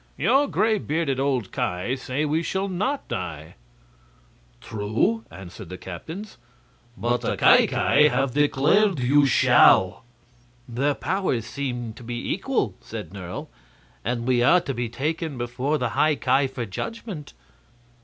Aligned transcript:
"Your 0.17 0.47
gray 0.47 0.79
bearded 0.79 1.19
old 1.19 1.51
Ki 1.51 1.95
say 1.95 2.25
we 2.25 2.41
shall 2.41 2.67
not 2.67 3.07
die." 3.07 3.53
"True," 4.59 5.23
answered 5.29 5.69
the 5.69 5.77
captains. 5.77 6.39
"But 6.97 7.21
the 7.21 7.37
Ki 7.37 7.67
Ki 7.67 8.07
have 8.07 8.33
declared 8.33 8.99
you 8.99 9.27
shall." 9.27 10.03
"Their 10.67 10.95
powers 10.95 11.45
seem 11.45 11.93
to 11.93 12.03
be 12.03 12.33
equal," 12.33 12.73
said 12.81 13.13
Nerle, 13.13 13.49
"and 14.03 14.25
we 14.25 14.41
are 14.41 14.61
to 14.61 14.73
be 14.73 14.89
taken 14.89 15.37
before 15.37 15.77
the 15.77 15.89
High 15.89 16.15
Ki 16.15 16.47
for 16.47 16.65
judgment." 16.65 17.33